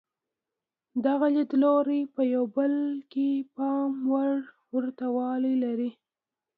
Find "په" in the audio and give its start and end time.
2.13-2.21